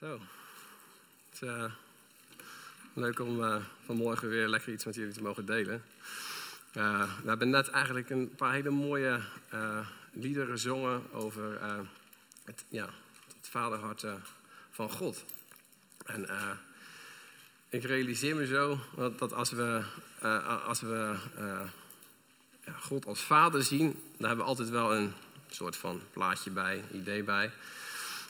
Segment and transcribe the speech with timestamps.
[0.00, 0.20] Zo.
[1.30, 1.72] Het eh,
[2.92, 5.84] leuk om uh, vanmorgen weer lekker iets met jullie te mogen delen.
[6.74, 9.20] Uh, we hebben net eigenlijk een paar hele mooie
[10.12, 11.58] liederen gezongen over
[12.44, 12.88] het, ja,
[13.36, 14.04] het vaderhart
[14.70, 15.24] van God.
[16.04, 16.28] En
[17.68, 19.82] ik realiseer me zo dat, dat als we,
[20.66, 21.16] als we
[22.64, 25.12] ja, God als vader zien, daar hebben we altijd wel een
[25.50, 27.50] soort van plaatje bij, idee bij.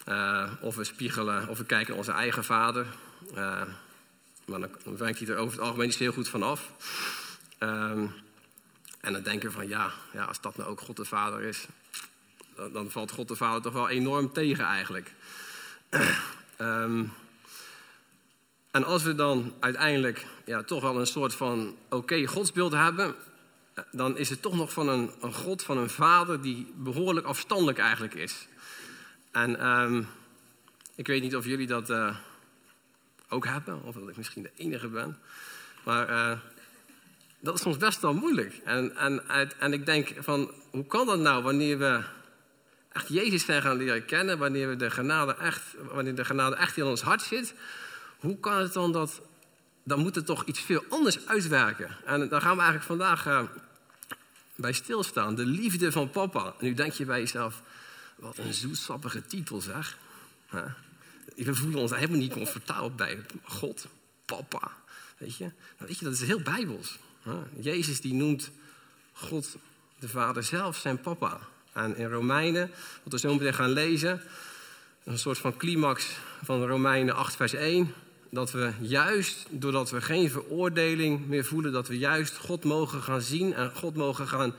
[0.09, 2.87] Uh, of we spiegelen, of we kijken naar onze eigen vader.
[3.35, 3.63] Uh,
[4.45, 6.71] maar dan wijkt hij er over het algemeen niet heel goed van af.
[7.59, 8.13] Um,
[9.01, 11.67] en dan denken we van ja, ja, als dat nou ook God de Vader is,
[12.73, 15.13] dan, valt God de Vader toch wel enorm tegen eigenlijk.
[16.59, 17.13] um,
[18.71, 23.15] en als we dan uiteindelijk ja, toch wel een soort van oké okay, godsbeeld hebben,
[23.91, 27.79] dan is het toch nog van een, een God, van een vader die behoorlijk afstandelijk
[27.79, 28.47] eigenlijk is.
[29.43, 30.09] En um,
[30.95, 32.17] ik weet niet of jullie dat uh,
[33.29, 35.19] ook hebben, of dat ik misschien de enige ben.
[35.85, 36.39] Maar uh,
[37.41, 38.61] dat is soms best wel moeilijk.
[38.65, 42.03] En, en, en ik denk van, hoe kan dat nou wanneer we
[42.93, 46.77] echt Jezus zijn gaan leren kennen, wanneer, we de genade echt, wanneer de genade echt
[46.77, 47.55] in ons hart zit,
[48.19, 49.23] hoe kan het dan dat,
[49.83, 51.97] dan moet het toch iets veel anders uitwerken.
[52.05, 53.43] En daar gaan we eigenlijk vandaag uh,
[54.55, 55.35] bij stilstaan.
[55.35, 56.45] De liefde van papa.
[56.45, 57.63] En nu denk je bij jezelf,
[58.19, 59.99] wat een zoetsappige titel zeg.
[61.37, 63.87] We voelen ons helemaal niet comfortabel bij God,
[64.25, 64.77] papa.
[65.19, 65.45] Weet je?
[65.45, 65.55] Nou,
[65.89, 66.99] weet je, dat is heel bijbels.
[67.61, 68.51] Jezus die noemt
[69.13, 69.57] God
[69.99, 71.41] de Vader zelf zijn papa.
[71.73, 72.71] En in Romeinen,
[73.03, 74.23] wat we zo meteen gaan lezen,
[75.05, 77.95] een soort van climax van Romeinen 8 vers 1,
[78.31, 83.21] dat we juist, doordat we geen veroordeling meer voelen, dat we juist God mogen gaan
[83.21, 84.55] zien en God mogen gaan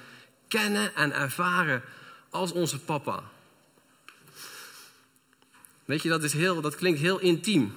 [0.47, 1.81] kennen en ervaren
[2.29, 3.23] als onze papa.
[5.89, 7.73] Weet je, dat, is heel, dat klinkt heel intiem.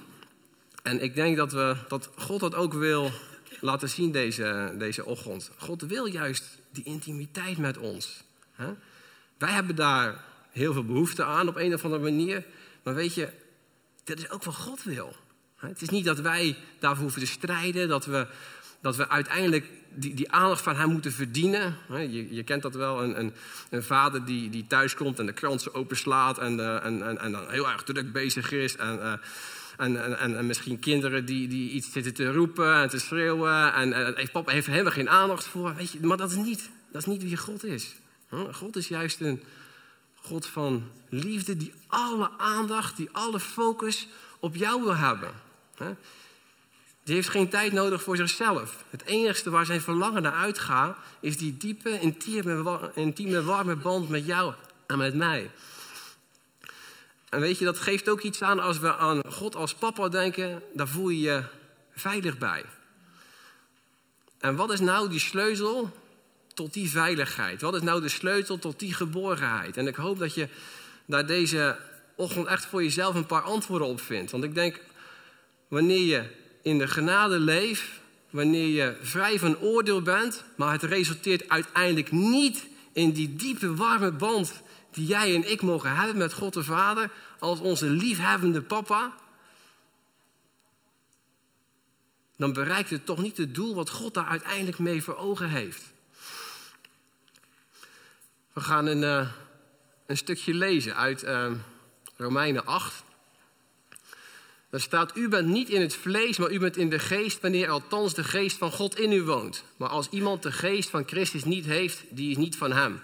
[0.83, 3.11] En ik denk dat, we, dat God dat ook wil
[3.59, 5.51] laten zien deze, deze ochtend.
[5.57, 8.23] God wil juist die intimiteit met ons.
[9.37, 12.45] Wij hebben daar heel veel behoefte aan op een of andere manier.
[12.83, 13.29] Maar weet je,
[14.03, 15.15] dat is ook wat God wil.
[15.55, 18.27] Het is niet dat wij daarvoor hoeven te strijden, dat we,
[18.83, 21.75] dat we uiteindelijk die, die aandacht van hem moeten verdienen.
[21.89, 23.33] Je, je kent dat wel, een, een,
[23.69, 27.31] een, vader die, die thuis komt en de krant openslaat en, uh, en, en, en,
[27.31, 28.75] dan heel erg druk bezig is.
[28.75, 29.13] En, uh,
[29.77, 33.73] en, en, en, misschien kinderen die, die iets zitten te roepen en te schreeuwen.
[33.73, 35.75] En, en papa heeft helemaal geen aandacht voor.
[35.75, 37.95] Weet je, maar dat is, niet, dat is niet wie God is.
[38.51, 39.43] God is juist een
[40.15, 44.07] God van liefde die alle aandacht, die alle focus
[44.39, 45.31] op jou wil hebben.
[47.03, 48.83] Die heeft geen tijd nodig voor zichzelf.
[48.89, 51.99] Het enige waar zijn verlangen naar uitgaat, is die diepe,
[52.93, 54.53] intieme, warme band met jou
[54.87, 55.51] en met mij.
[57.29, 60.63] En weet je, dat geeft ook iets aan als we aan God als papa denken,
[60.73, 61.43] daar voel je je
[61.95, 62.63] veilig bij.
[64.39, 65.91] En wat is nou die sleutel
[66.53, 67.61] tot die veiligheid?
[67.61, 69.77] Wat is nou de sleutel tot die geborgenheid?
[69.77, 70.47] En ik hoop dat je
[71.05, 71.77] daar deze
[72.15, 74.31] ochtend echt voor jezelf een paar antwoorden op vindt.
[74.31, 74.79] Want ik denk,
[75.67, 77.83] wanneer je in de genade leeft,
[78.29, 84.11] wanneer je vrij van oordeel bent, maar het resulteert uiteindelijk niet in die diepe warme
[84.11, 89.13] band die jij en ik mogen hebben met God de Vader als onze liefhebbende papa,
[92.37, 95.83] dan bereikt het toch niet het doel wat God daar uiteindelijk mee voor ogen heeft.
[98.53, 99.29] We gaan een, uh,
[100.05, 101.51] een stukje lezen uit uh,
[102.17, 103.03] Romeinen 8.
[104.73, 107.69] Daar staat, u bent niet in het vlees, maar u bent in de geest, wanneer
[107.69, 109.63] althans de geest van God in u woont.
[109.77, 113.01] Maar als iemand de geest van Christus niet heeft, die is niet van hem.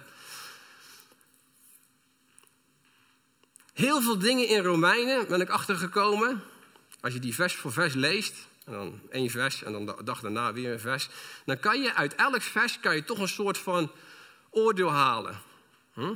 [3.74, 6.44] Heel veel dingen in Romeinen ben ik achtergekomen.
[7.02, 8.36] Als je die vers voor vers leest,
[8.66, 11.10] en dan één vers en dan de dag daarna weer een vers,
[11.46, 13.92] dan kan je uit elk vers kan je toch een soort van
[14.50, 15.42] oordeel halen.
[15.94, 16.14] Hm?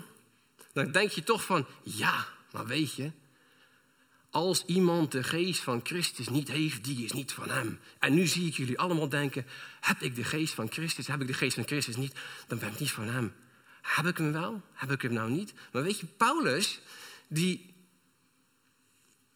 [0.73, 3.11] Dan denk je toch van, ja, maar weet je,
[4.33, 7.79] als iemand de geest van Christus niet heeft, die is niet van hem.
[7.99, 9.45] En nu zie ik jullie allemaal denken:
[9.79, 11.07] heb ik de geest van Christus?
[11.07, 12.13] Heb ik de geest van Christus niet?
[12.47, 13.33] Dan ben ik niet van hem.
[13.81, 14.61] Heb ik hem wel?
[14.73, 15.53] Heb ik hem nou niet?
[15.71, 16.79] Maar weet je, Paulus,
[17.27, 17.73] die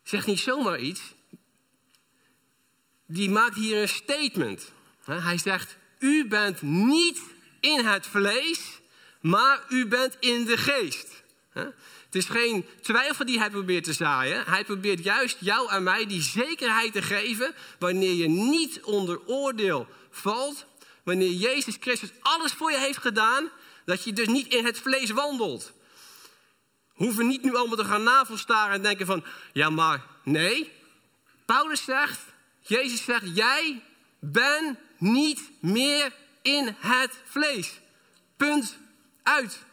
[0.03, 1.01] zegt niet zomaar iets.
[3.05, 4.71] Die maakt hier een statement.
[5.03, 7.21] Hij zegt: U bent niet
[7.59, 8.79] in het vlees,
[9.21, 11.23] maar u bent in de geest.
[12.07, 14.43] Het is geen twijfel die hij probeert te zaaien.
[14.45, 19.87] Hij probeert juist jou en mij die zekerheid te geven wanneer je niet onder oordeel
[20.09, 20.65] valt.
[21.03, 23.49] Wanneer Jezus Christus alles voor je heeft gedaan,
[23.85, 25.73] dat je dus niet in het vlees wandelt.
[26.93, 29.23] hoeven niet nu allemaal te gaan navelstaren en denken van,
[29.53, 30.71] ja maar nee.
[31.45, 32.19] Paulus zegt,
[32.61, 33.83] Jezus zegt, jij
[34.19, 37.79] bent niet meer in het vlees.
[38.37, 38.77] Punt
[39.23, 39.65] uit.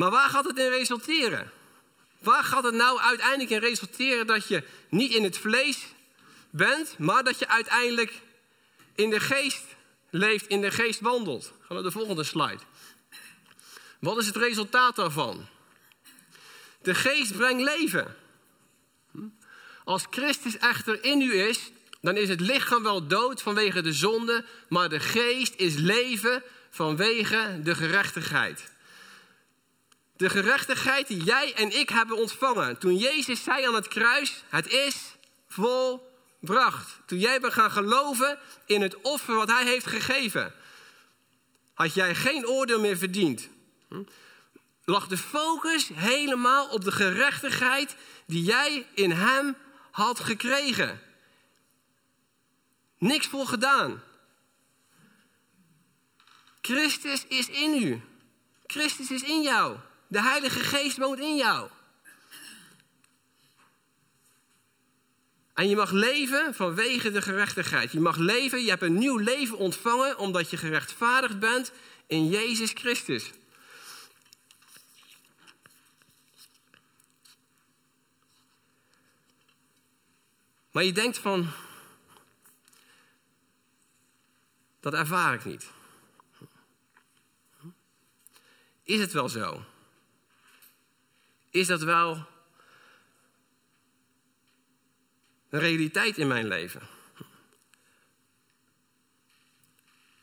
[0.00, 1.50] Maar waar gaat het in resulteren?
[2.18, 5.86] Waar gaat het nou uiteindelijk in resulteren dat je niet in het vlees
[6.50, 8.20] bent, maar dat je uiteindelijk
[8.94, 9.64] in de geest
[10.10, 11.44] leeft, in de geest wandelt?
[11.44, 12.58] Gaan we naar de volgende slide.
[13.98, 15.46] Wat is het resultaat daarvan?
[16.82, 18.16] De geest brengt leven.
[19.84, 21.70] Als Christus echter in u is,
[22.00, 27.60] dan is het lichaam wel dood vanwege de zonde, maar de geest is leven vanwege
[27.62, 28.78] de gerechtigheid.
[30.20, 32.78] De gerechtigheid die jij en ik hebben ontvangen.
[32.78, 35.14] Toen Jezus zei aan het kruis, het is
[35.48, 37.00] volbracht.
[37.06, 40.54] Toen jij bent gaan geloven in het offer wat hij heeft gegeven.
[41.74, 43.48] Had jij geen oordeel meer verdiend.
[43.88, 44.02] Hm?
[44.84, 47.96] Lag de focus helemaal op de gerechtigheid
[48.26, 49.56] die jij in hem
[49.90, 51.00] had gekregen.
[52.98, 54.02] Niks voor gedaan.
[56.60, 58.00] Christus is in u.
[58.66, 59.76] Christus is in jou.
[60.10, 61.70] De Heilige Geest woont in jou.
[65.54, 67.92] En je mag leven vanwege de gerechtigheid.
[67.92, 71.72] Je mag leven, je hebt een nieuw leven ontvangen omdat je gerechtvaardigd bent
[72.06, 73.30] in Jezus Christus.
[80.70, 81.50] Maar je denkt van,
[84.80, 85.70] dat ervaar ik niet.
[88.82, 89.64] Is het wel zo?
[91.50, 92.26] Is dat wel
[95.50, 96.80] een realiteit in mijn leven?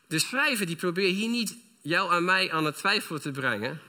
[0.06, 3.80] De schrijver die probeert hier niet jou en mij aan het twijfelen te brengen.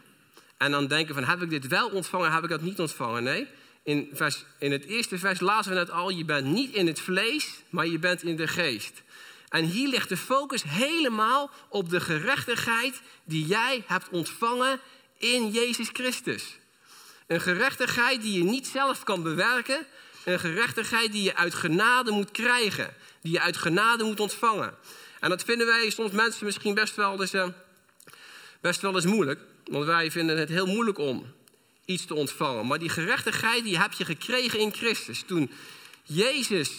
[0.58, 3.24] En dan denken van heb ik dit wel ontvangen, heb ik dat niet ontvangen?
[3.24, 3.48] Nee,
[3.84, 7.00] in, vers, in het eerste vers lazen we net al, je bent niet in het
[7.00, 9.02] vlees, maar je bent in de geest.
[9.50, 14.80] En hier ligt de focus helemaal op de gerechtigheid die jij hebt ontvangen
[15.18, 16.59] in Jezus Christus.
[17.30, 19.86] Een gerechtigheid die je niet zelf kan bewerken.
[20.24, 22.94] Een gerechtigheid die je uit genade moet krijgen.
[23.22, 24.76] Die je uit genade moet ontvangen.
[25.20, 27.48] En dat vinden wij soms mensen misschien best wel eens, uh,
[28.62, 29.40] best wel eens moeilijk.
[29.66, 31.34] Want wij vinden het heel moeilijk om
[31.86, 32.68] iets te ontvangen.
[32.68, 35.24] Maar die gerechtigheid die heb je gekregen in Christus.
[35.28, 35.52] Toen
[36.04, 36.72] Jezus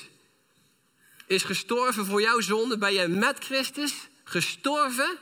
[1.26, 3.94] is gestorven voor jouw zonde, ben je met Christus
[4.24, 5.16] gestorven.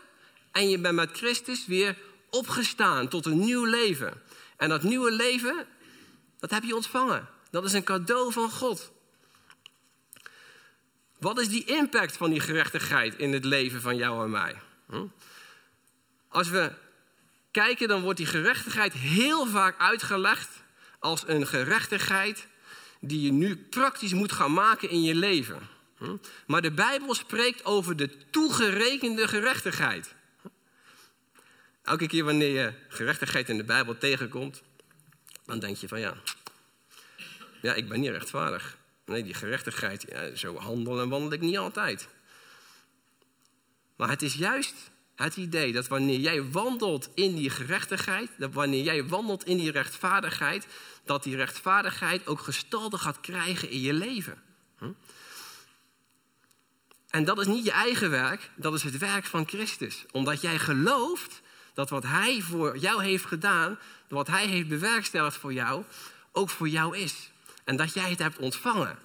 [0.53, 1.97] En je bent met Christus weer
[2.31, 4.23] opgestaan tot een nieuw leven.
[4.59, 5.67] En dat nieuwe leven,
[6.39, 7.29] dat heb je ontvangen.
[7.51, 8.93] Dat is een cadeau van God.
[11.19, 14.55] Wat is die impact van die gerechtigheid in het leven van jou en mij?
[14.87, 15.07] Hm?
[16.29, 16.73] Als we
[17.51, 20.49] kijken, dan wordt die gerechtigheid heel vaak uitgelegd
[20.99, 22.47] als een gerechtigheid
[23.01, 25.69] die je nu praktisch moet gaan maken in je leven.
[25.99, 26.17] Hm?
[26.47, 30.15] Maar de Bijbel spreekt over de toegerekende gerechtigheid.
[31.89, 34.63] Elke keer wanneer je gerechtigheid in de Bijbel tegenkomt,
[35.45, 36.15] dan denk je van ja,
[37.63, 38.77] ja, ik ben niet rechtvaardig.
[39.05, 42.09] Nee, die gerechtigheid, zo handel en wandel ik niet altijd.
[43.97, 44.75] Maar het is juist
[45.15, 49.71] het idee dat wanneer jij wandelt in die gerechtigheid, dat wanneer jij wandelt in die
[49.71, 50.67] rechtvaardigheid,
[51.05, 54.43] dat die rechtvaardigheid ook gestalte gaat krijgen in je leven.
[54.79, 54.93] Hm?
[57.11, 60.05] En dat is niet je eigen werk, dat is het werk van Christus.
[60.11, 61.41] Omdat jij gelooft
[61.79, 65.85] dat wat Hij voor jou heeft gedaan, wat Hij heeft bewerkstelligd voor jou,
[66.33, 67.31] ook voor jou is.
[67.65, 68.99] En dat jij het hebt ontvangen.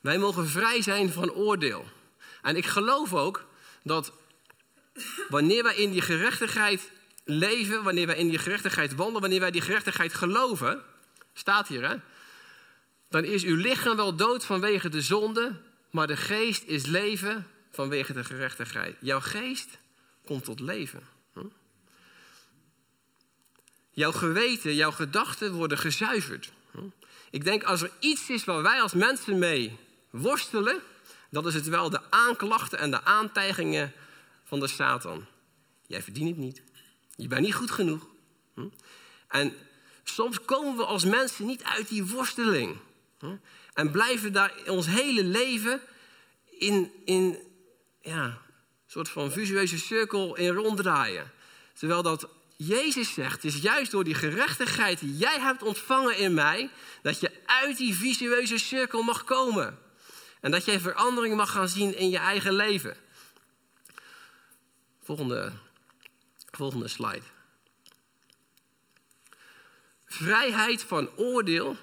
[0.00, 1.88] Wij mogen vrij zijn van oordeel.
[2.42, 3.46] En ik geloof ook
[3.82, 4.12] dat
[5.28, 6.90] wanneer wij in die gerechtigheid
[7.24, 10.82] leven, wanneer wij in die gerechtigheid wandelen, wanneer wij die gerechtigheid geloven,
[11.32, 11.96] staat hier hè,
[13.08, 18.12] dan is uw lichaam wel dood vanwege de zonde, maar de geest is leven vanwege
[18.12, 18.96] de gerechtigheid.
[19.00, 19.78] Jouw geest
[20.24, 21.02] komt tot leven.
[21.32, 21.46] Hm?
[23.90, 26.52] Jouw geweten, jouw gedachten worden gezuiverd.
[26.70, 26.78] Hm?
[27.30, 29.78] Ik denk als er iets is waar wij als mensen mee
[30.10, 30.80] worstelen,
[31.30, 33.92] dat is het wel de aanklachten en de aantijgingen
[34.44, 35.26] van de Satan.
[35.86, 36.62] Jij verdient het niet.
[37.16, 38.06] Je bent niet goed genoeg.
[38.54, 38.68] Hm?
[39.28, 39.54] En
[40.04, 42.76] soms komen we als mensen niet uit die worsteling.
[43.74, 45.80] En blijven daar ons hele leven
[46.58, 47.38] in, in
[48.00, 48.36] ja, een
[48.86, 51.32] soort van visueuze cirkel in ronddraaien.
[51.74, 56.34] Terwijl dat Jezus zegt, het is juist door die gerechtigheid die jij hebt ontvangen in
[56.34, 56.70] mij,
[57.02, 59.78] dat je uit die visueuze cirkel mag komen.
[60.40, 62.96] En dat jij verandering mag gaan zien in je eigen leven.
[65.02, 65.52] Volgende,
[66.50, 67.22] volgende slide.
[70.06, 71.76] Vrijheid van oordeel.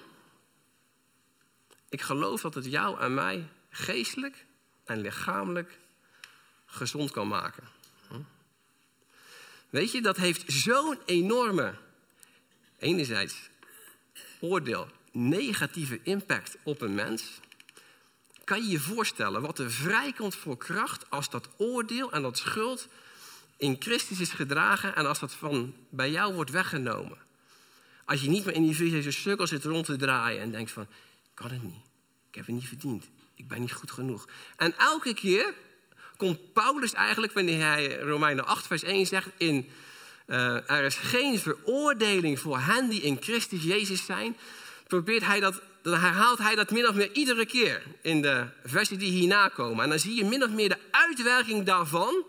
[1.88, 4.46] Ik geloof dat het jou en mij geestelijk
[4.84, 5.78] en lichamelijk
[6.68, 7.64] gezond kan maken.
[8.08, 8.14] Hm?
[9.70, 11.74] Weet je, dat heeft zo'n enorme,
[12.78, 13.48] enerzijds,
[14.40, 17.40] oordeel, negatieve impact op een mens.
[18.44, 22.88] Kan je je voorstellen wat er vrijkomt voor kracht als dat oordeel en dat schuld
[23.56, 27.18] in Christus is gedragen en als dat van bij jou wordt weggenomen?
[28.04, 30.86] Als je niet meer in die vicieuze cirkel zit rond te draaien en denkt van,
[31.34, 31.84] kan het niet,
[32.28, 34.28] ik heb het niet verdiend, ik ben niet goed genoeg.
[34.56, 35.54] En elke keer
[36.18, 39.70] komt Paulus eigenlijk, wanneer hij Romeinen 8 vers 1 zegt, in
[40.26, 44.36] uh, er is geen veroordeling voor hen die in Christus Jezus zijn,
[44.86, 48.98] probeert hij dat, dan herhaalt hij dat min of meer iedere keer in de versen
[48.98, 49.84] die hierna komen.
[49.84, 52.24] En dan zie je min of meer de uitwerking daarvan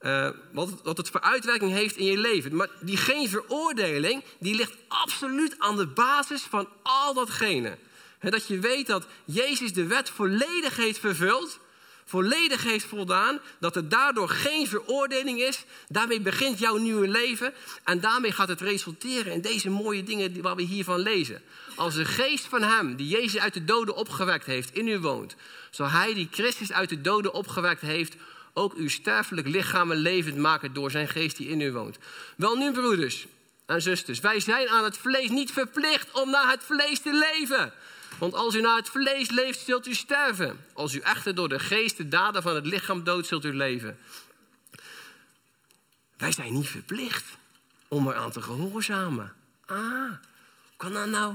[0.00, 2.56] uh, wat, het, wat het voor uitwerking heeft in je leven.
[2.56, 7.78] Maar die geen veroordeling, die ligt absoluut aan de basis van al datgene.
[8.20, 11.58] dat je weet dat Jezus de wet volledig heeft vervuld,
[12.04, 15.64] volledig heeft voldaan, dat er daardoor geen veroordeling is.
[15.88, 17.52] Daarmee begint jouw nieuwe leven
[17.84, 21.42] en daarmee gaat het resulteren in deze mooie dingen waar we hiervan lezen.
[21.74, 25.36] Als de geest van Hem, die Jezus uit de doden opgewekt heeft, in u woont,
[25.70, 28.16] zal Hij die Christus uit de doden opgewekt heeft,
[28.52, 31.98] ook uw sterfelijk lichaam levend maken door zijn geest die in u woont.
[32.36, 33.26] Wel nu, broeders
[33.66, 37.72] en zusters, wij zijn aan het vlees niet verplicht om naar het vlees te leven.
[38.18, 40.64] Want als u naar het vlees leeft, zult u sterven.
[40.72, 43.98] Als u echter door de geest de daden van het lichaam dood, zult u leven.
[46.16, 47.24] Wij zijn niet verplicht
[47.88, 49.34] om eraan te gehoorzamen.
[49.66, 50.12] Ah,
[50.76, 51.34] kan dat nou?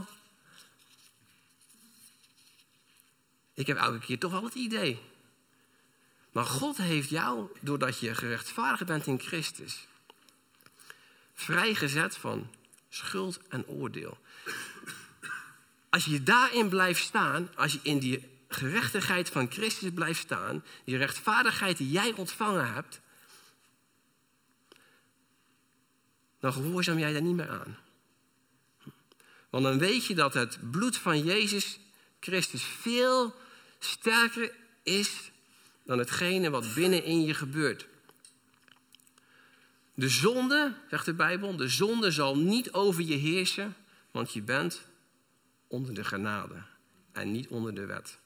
[3.54, 5.00] Ik heb elke keer toch wel het idee
[6.32, 9.88] maar God heeft jou, doordat je gerechtvaardigd bent in Christus,
[11.34, 12.52] vrijgezet van
[12.90, 14.18] schuld en oordeel.
[15.90, 20.98] Als je daarin blijft staan, als je in die gerechtigheid van Christus blijft staan, die
[20.98, 23.00] rechtvaardigheid die jij ontvangen hebt,
[26.40, 27.78] dan gehoorzaam jij daar niet meer aan.
[29.50, 31.80] Want dan weet je dat het bloed van Jezus
[32.20, 33.36] Christus veel
[33.80, 34.52] sterker
[34.84, 35.32] is
[35.84, 37.88] dan hetgene wat binnenin je gebeurt.
[39.94, 43.76] De zonde, zegt de Bijbel, de zonde zal niet over je heersen,
[44.12, 44.82] want je bent
[45.70, 46.64] onder de genade
[47.12, 48.18] en niet onder de wet.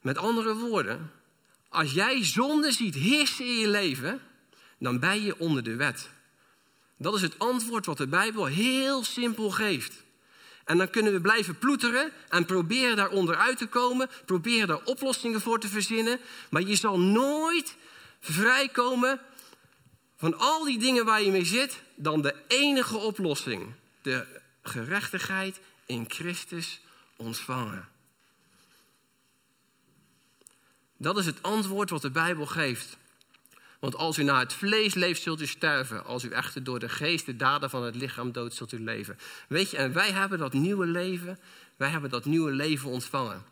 [0.00, 1.10] Met andere woorden,
[1.68, 4.20] als jij zonde ziet heersen in je leven,
[4.78, 6.10] dan ben je onder de wet.
[6.96, 10.02] Dat is het antwoord wat de Bijbel heel simpel geeft.
[10.64, 15.40] En dan kunnen we blijven ploeteren en proberen daar onderuit te komen, proberen daar oplossingen
[15.40, 16.20] voor te verzinnen.
[16.50, 17.76] Maar je zal nooit
[18.20, 19.20] vrijkomen
[20.16, 23.72] van al die dingen waar je mee zit, dan de enige oplossing:
[24.02, 26.80] de gerechtigheid in Christus
[27.16, 27.88] ontvangen.
[30.96, 32.96] Dat is het antwoord wat de Bijbel geeft.
[33.78, 36.04] Want als u naar het vlees leeft, zult u sterven.
[36.04, 39.18] Als u echter door de geest de daden van het lichaam doodt, zult u leven.
[39.48, 41.38] Weet je, en wij hebben dat nieuwe leven,
[41.76, 43.44] wij hebben dat nieuwe leven ontvangen.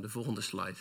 [0.00, 0.76] De volgende slide.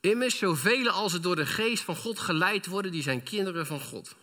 [0.00, 3.80] Immers, zoveel als het door de geest van God geleid worden, die zijn kinderen van
[3.80, 4.14] God.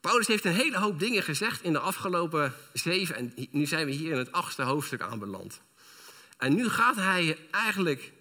[0.00, 3.92] Paulus heeft een hele hoop dingen gezegd in de afgelopen zeven, en nu zijn we
[3.92, 5.60] hier in het achtste hoofdstuk aanbeland.
[6.36, 8.12] En nu gaat hij eigenlijk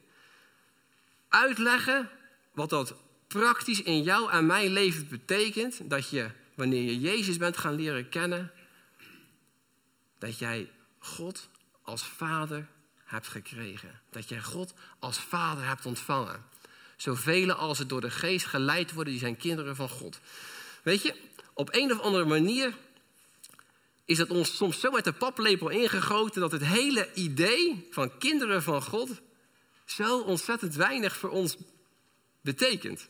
[1.29, 2.09] uitleggen
[2.53, 2.95] wat dat
[3.27, 5.89] praktisch in jou en mijn leven betekent.
[5.89, 8.51] Dat je, wanneer je Jezus bent gaan leren kennen,
[10.19, 11.49] dat jij God
[11.81, 12.67] als vader
[13.07, 14.01] hebt gekregen.
[14.09, 16.43] Dat jij God als vader hebt ontvangen.
[16.95, 20.19] Zoveel als het door de geest geleid worden, die zijn kinderen van God.
[20.83, 21.15] Weet je,
[21.53, 22.73] op een of andere manier
[24.05, 28.63] is het ons soms zo met de paplepel ingegoten dat het hele idee van kinderen
[28.63, 29.09] van God
[29.85, 31.57] zo ontzettend weinig voor ons
[32.41, 33.07] betekent.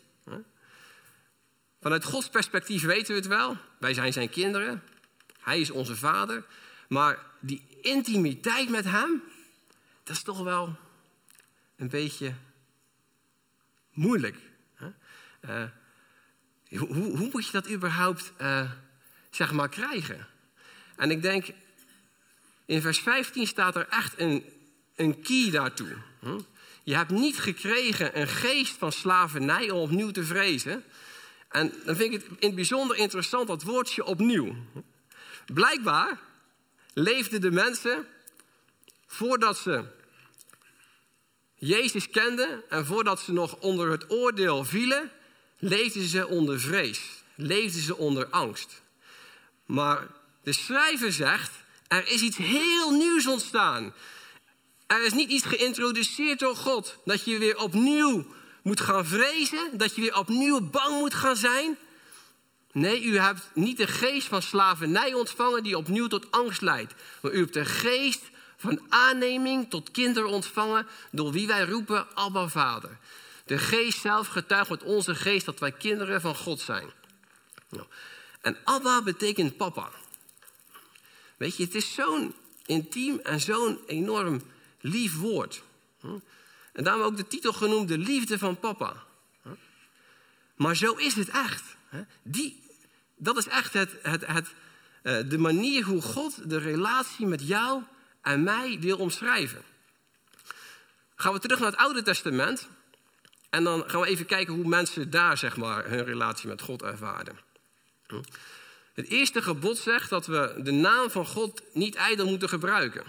[1.81, 3.57] Vanuit Gods perspectief weten we het wel.
[3.79, 4.83] Wij zijn zijn kinderen.
[5.39, 6.45] Hij is onze vader.
[6.87, 9.23] Maar die intimiteit met hem,
[10.07, 10.75] dat is toch wel
[11.75, 12.33] een beetje
[13.93, 14.37] moeilijk.
[15.41, 15.63] Uh,
[16.69, 18.71] hoe, hoe, moet je dat überhaupt uh,
[19.29, 20.27] zeg maar krijgen?
[20.95, 21.45] En ik denk,
[22.65, 24.45] in vers 15 staat er echt een,
[24.95, 25.95] een key daartoe.
[26.19, 26.39] Hm?
[26.83, 30.83] Je hebt niet gekregen een geest van slavernij om opnieuw te vrezen.
[31.49, 34.55] En dan vind ik het in het bijzonder interessant, dat woordje opnieuw.
[35.53, 36.19] Blijkbaar
[36.93, 38.07] leefden de mensen
[39.07, 39.95] voordat ze
[41.59, 45.11] Jezus kenden en voordat ze nog onder het oordeel vielen,
[45.59, 47.01] leefden ze onder vrees,
[47.35, 48.81] leefden ze onder angst.
[49.65, 50.07] Maar
[50.43, 51.51] de schrijver zegt,
[51.87, 53.93] er is iets heel nieuws ontstaan.
[54.87, 58.25] Er is niet iets geïntroduceerd door God, dat je weer opnieuw
[58.63, 61.77] moet gaan vrezen, dat je weer opnieuw bang moet gaan zijn.
[62.71, 66.93] Nee, u hebt niet de geest van slavernij ontvangen die opnieuw tot angst leidt.
[67.21, 68.21] Maar u hebt de geest
[68.57, 72.97] van aanneming tot kinderen ontvangen, door wie wij roepen, Abba Vader.
[73.45, 76.89] De geest zelf getuigt met onze geest dat wij kinderen van God zijn.
[77.69, 77.87] Nou,
[78.41, 79.89] en Abba betekent papa.
[81.37, 82.35] Weet je, het is zo'n
[82.65, 84.41] intiem en zo'n enorm
[84.81, 85.63] lief woord.
[86.73, 89.03] En daarom ook de titel genoemd, de liefde van papa.
[90.55, 91.63] Maar zo is het echt.
[92.21, 92.63] Die,
[93.15, 94.47] dat is echt het, het, het,
[95.03, 97.83] eh, de manier hoe God de relatie met jou
[98.27, 99.62] en mij wil omschrijven.
[101.15, 102.67] Gaan we terug naar het Oude Testament.
[103.50, 106.81] En dan gaan we even kijken hoe mensen daar zeg maar, hun relatie met God
[106.81, 107.39] ervaren.
[108.93, 113.03] Het eerste gebod zegt dat we de naam van God niet ijdel moeten gebruiken.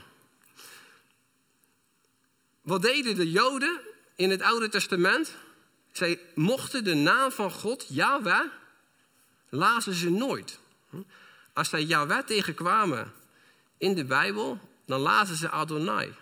[2.63, 3.81] Wat deden de Joden
[4.17, 5.35] in het Oude Testament?
[5.93, 8.45] Zij mochten de naam van God, Yahweh,
[9.49, 10.59] lazen ze nooit.
[11.53, 13.13] Als zij Yahweh tegenkwamen
[13.79, 16.15] in de Bijbel, dan lazen ze Adonai.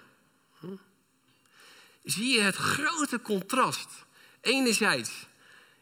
[2.02, 3.88] Zie je het grote contrast?
[4.40, 5.26] Enerzijds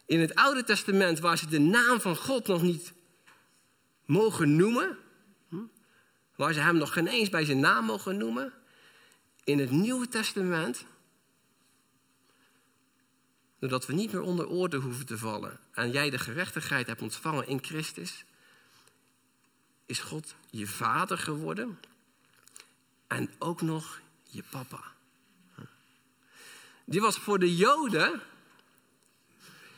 [0.05, 2.93] in het Oude Testament, waar ze de naam van God nog niet
[4.05, 4.97] mogen noemen,
[6.35, 8.53] waar ze hem nog geen eens bij zijn naam mogen noemen.
[9.43, 10.85] In het Nieuwe Testament,
[13.59, 17.47] doordat we niet meer onder oordeel hoeven te vallen en jij de gerechtigheid hebt ontvangen
[17.47, 18.25] in Christus,
[19.85, 21.79] is God je vader geworden
[23.07, 24.83] en ook nog je papa.
[26.85, 28.21] Die was voor de Joden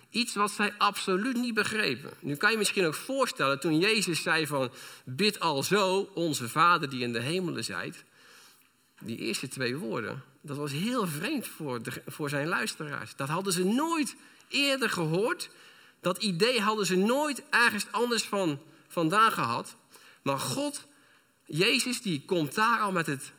[0.09, 2.13] iets wat zij absoluut niet begrepen.
[2.19, 4.71] Nu kan je misschien ook voorstellen, toen Jezus zei van,
[5.05, 8.03] bid al zo, onze Vader die in de hemelen zijt.
[8.99, 13.15] Die eerste twee woorden, dat was heel vreemd voor, de, voor zijn luisteraars.
[13.15, 14.15] Dat hadden ze nooit
[14.47, 15.49] eerder gehoord.
[16.01, 19.75] Dat idee hadden ze nooit ergens anders van vandaan gehad.
[20.21, 20.87] Maar God
[21.47, 23.31] Jezus die komt daar al met het,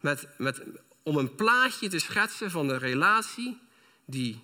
[0.00, 0.62] met, met,
[1.02, 3.58] om een plaatje te schetsen van de relatie
[4.04, 4.42] die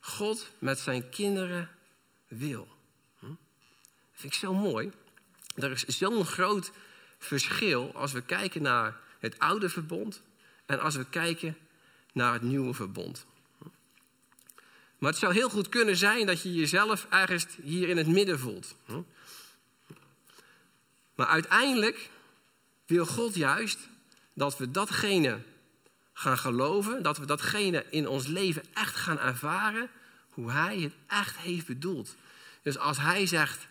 [0.00, 1.70] God met zijn kinderen
[2.28, 2.68] wil.
[3.18, 3.26] Hm?
[3.26, 3.36] Dat
[4.12, 4.92] vind ik zo mooi.
[5.54, 6.70] Er is zo'n groot
[7.18, 10.22] verschil als we kijken naar het oude verbond
[10.66, 11.56] en als we kijken
[12.12, 13.26] naar het nieuwe verbond.
[14.98, 18.38] Maar het zou heel goed kunnen zijn dat je jezelf ergens hier in het midden
[18.38, 18.76] voelt.
[18.84, 19.00] Hm?
[21.14, 22.10] Maar uiteindelijk
[22.86, 23.78] wil God juist
[24.32, 25.38] dat we datgene
[26.12, 29.90] gaan geloven, dat we datgene in ons leven echt gaan ervaren,
[30.30, 32.14] hoe Hij het echt heeft bedoeld.
[32.62, 33.66] Dus als Hij zegt,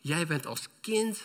[0.00, 1.22] jij bent als kind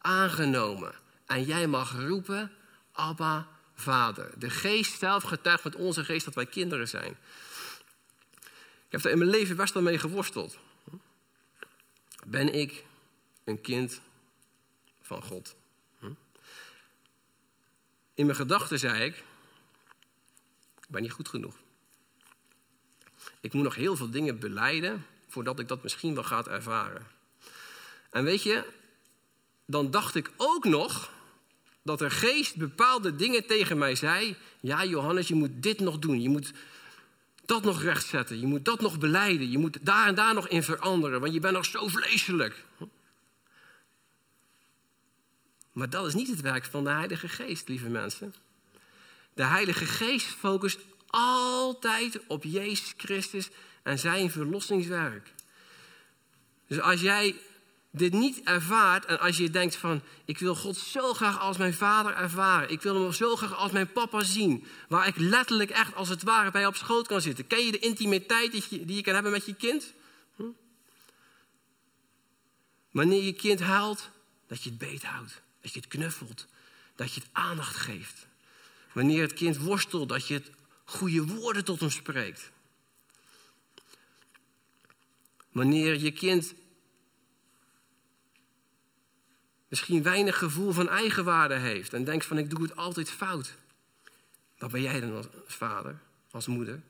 [0.00, 0.94] aangenomen
[1.26, 2.52] en jij mag roepen,
[2.92, 4.32] Abba, Vader.
[4.38, 7.16] De geest zelf getuigt met onze geest dat wij kinderen zijn.
[8.86, 10.58] Ik heb er in mijn leven best wel mee geworsteld.
[12.26, 12.84] Ben ik
[13.44, 14.00] een kind
[15.02, 15.54] van God?
[18.14, 19.16] In mijn gedachten zei ik,
[20.80, 21.54] ik ben niet goed genoeg.
[23.40, 27.06] Ik moet nog heel veel dingen beleiden voordat ik dat misschien wel ga ervaren.
[28.10, 28.64] En weet je,
[29.66, 31.10] dan dacht ik ook nog
[31.82, 34.36] dat er geest bepaalde dingen tegen mij zei.
[34.60, 36.20] Ja, Johannes, je moet dit nog doen.
[36.20, 36.52] Je moet
[37.44, 38.40] dat nog rechtzetten.
[38.40, 39.50] Je moet dat nog beleiden.
[39.50, 42.64] Je moet daar en daar nog in veranderen, want je bent nog zo vleeselijk.
[45.74, 48.34] Maar dat is niet het werk van de Heilige Geest, lieve mensen.
[49.34, 53.50] De Heilige Geest focust altijd op Jezus Christus
[53.82, 55.32] en zijn verlossingswerk.
[56.66, 57.36] Dus als jij
[57.90, 61.74] dit niet ervaart en als je denkt van, ik wil God zo graag als mijn
[61.74, 65.94] vader ervaren, ik wil hem zo graag als mijn papa zien, waar ik letterlijk echt
[65.94, 67.46] als het ware bij op schoot kan zitten.
[67.46, 69.92] Ken je de intimiteit die je, die je kan hebben met je kind?
[70.36, 70.42] Hm?
[72.90, 74.10] Wanneer je kind huilt,
[74.46, 75.42] dat je het beet houdt.
[75.64, 76.46] Dat je het knuffelt.
[76.94, 78.26] Dat je het aandacht geeft.
[78.92, 80.50] Wanneer het kind worstelt, dat je het
[80.84, 82.50] goede woorden tot hem spreekt.
[85.52, 86.54] Wanneer je kind
[89.68, 93.54] misschien weinig gevoel van eigenwaarde heeft en denkt van ik doe het altijd fout.
[94.58, 95.98] Wat ben jij dan als vader,
[96.30, 96.82] als moeder?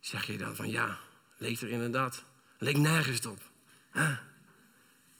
[0.00, 0.98] Zeg je dan van ja,
[1.36, 2.24] leeft er inderdaad
[2.62, 3.42] Leek nergens op.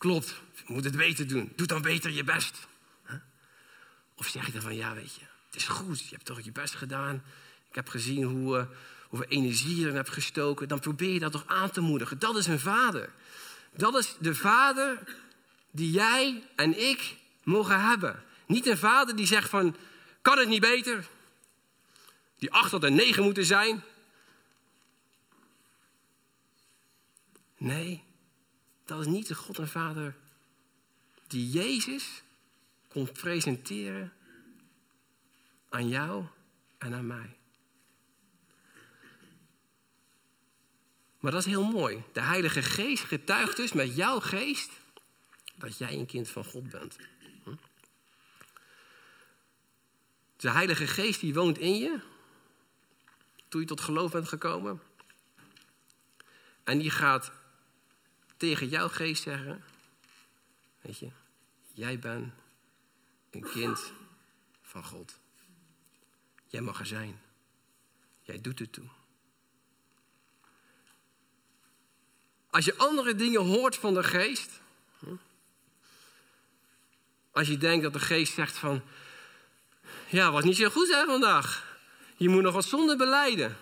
[0.03, 1.53] Klopt, je moet het beter doen.
[1.57, 2.69] Doe dan beter je best.
[4.15, 6.01] Of zeg je dan van, ja weet je, het is goed.
[6.01, 7.25] Je hebt toch je best gedaan.
[7.69, 8.65] Ik heb gezien hoe, uh,
[9.09, 10.69] hoeveel energie je erin hebt gestoken.
[10.69, 12.19] Dan probeer je dat toch aan te moedigen.
[12.19, 13.13] Dat is een vader.
[13.77, 15.17] Dat is de vader
[15.71, 18.23] die jij en ik mogen hebben.
[18.47, 19.77] Niet een vader die zegt van,
[20.23, 21.07] kan het niet beter?
[22.39, 23.85] Die acht tot negen moeten zijn.
[27.57, 28.05] Nee,
[28.85, 30.15] dat is niet de God en Vader
[31.27, 32.23] die Jezus
[32.89, 34.13] komt presenteren
[35.69, 36.25] aan jou
[36.79, 37.37] en aan mij.
[41.21, 42.03] Maar dat is heel mooi.
[42.13, 44.71] De Heilige Geest getuigt dus met jouw geest
[45.55, 46.97] dat jij een kind van God bent.
[50.37, 52.01] De Heilige Geest die woont in je
[53.49, 54.83] toen je tot geloof bent gekomen.
[56.65, 57.33] En die gaat
[58.43, 59.65] tegen jouw geest zeggen,
[60.81, 61.09] weet je,
[61.73, 62.33] jij bent
[63.31, 63.93] een kind
[64.63, 65.19] van God.
[66.47, 67.21] Jij mag er zijn.
[68.23, 68.85] Jij doet het toe.
[72.51, 74.61] Als je andere dingen hoort van de geest.
[77.31, 78.83] Als je denkt dat de geest zegt van.
[80.09, 81.79] Ja, was niet zo goed hè vandaag.
[82.17, 83.57] Je moet nog wat zonde beleiden.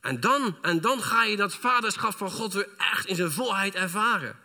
[0.00, 3.74] En dan, en dan ga je dat vaderschap van God weer echt in zijn volheid
[3.74, 4.36] ervaren.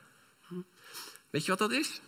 [1.29, 2.01] Weet je wat dat is?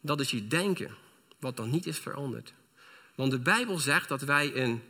[0.00, 0.96] Dat is je denken,
[1.38, 2.52] wat dan niet is veranderd.
[3.14, 4.82] Want de Bijbel zegt dat wij een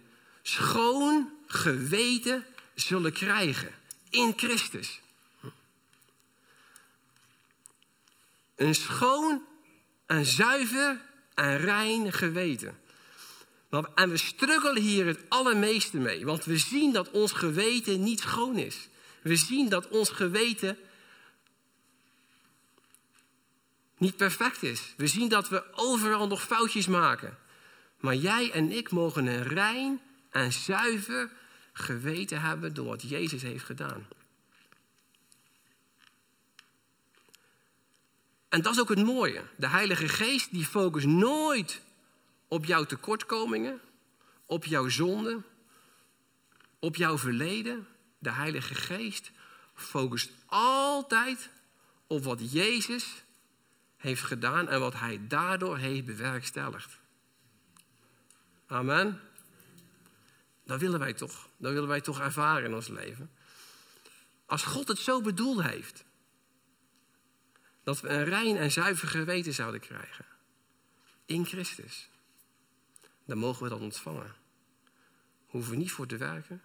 [0.43, 3.75] schoon geweten zullen krijgen
[4.11, 5.01] in Christus.
[8.55, 9.43] Een schoon
[10.07, 11.01] en zuiver
[11.35, 12.79] en rein geweten.
[13.71, 18.59] En we struggelen hier het allermeeste mee, want we zien dat ons geweten niet schoon
[18.59, 18.89] is.
[19.23, 20.79] We zien dat ons geweten
[23.99, 24.95] niet perfect is.
[24.97, 27.39] We zien dat we overal nog foutjes maken.
[28.01, 30.01] Maar jij en ik mogen een rein
[30.31, 31.31] en zuiver
[31.73, 34.07] geweten hebben door wat Jezus heeft gedaan.
[38.49, 39.43] En dat is ook het mooie.
[39.57, 41.81] De Heilige Geest die focust nooit
[42.49, 43.81] op jouw tekortkomingen,
[44.47, 45.43] op jouw zonde,
[46.79, 47.87] op jouw verleden.
[48.19, 49.31] De Heilige Geest
[49.75, 51.51] focust altijd
[52.07, 53.25] op wat Jezus
[53.97, 56.99] heeft gedaan en wat Hij daardoor heeft bewerkstelligd.
[58.67, 59.21] Amen.
[60.65, 61.49] Dat willen wij toch.
[61.57, 63.31] Dat willen wij toch ervaren in ons leven.
[64.47, 66.05] Als God het zo bedoeld heeft,
[67.83, 70.25] dat we een rein en zuiver geweten zouden krijgen
[71.27, 72.09] in Christus
[73.27, 74.35] dan mogen we dat ontvangen.
[75.47, 76.63] Hoeven we niet voor te werken.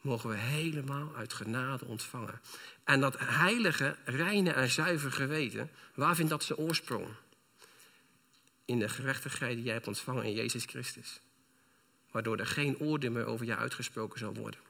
[0.00, 2.40] Mogen we helemaal uit genade ontvangen.
[2.84, 7.06] En dat heilige, reine en zuiver geweten, waar vindt dat zijn oorsprong?
[8.64, 11.20] In de gerechtigheid die jij hebt ontvangen in Jezus Christus.
[12.10, 14.60] Waardoor er geen oordeel meer over jou uitgesproken zal worden.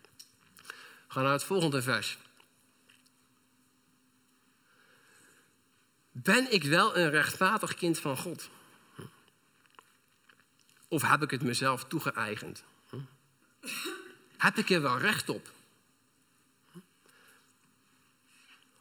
[0.56, 2.18] We gaan naar het volgende vers.
[6.12, 8.50] Ben ik wel een rechtvaardig kind van God?
[10.92, 12.64] Of heb ik het mezelf toegeëigend?
[12.88, 12.96] Hm?
[14.36, 15.50] Heb ik er wel recht op?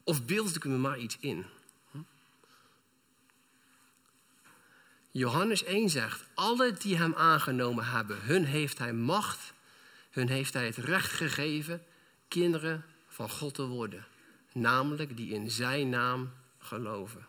[0.04, 1.46] Of beeld ik me maar iets in?
[1.92, 1.98] Hm?
[5.12, 9.54] Johannes 1 zegt, alle die hem aangenomen hebben, hun heeft hij macht,
[10.10, 11.84] hun heeft hij het recht gegeven
[12.28, 14.06] kinderen van God te worden.
[14.54, 17.28] Namelijk die in zijn naam geloven.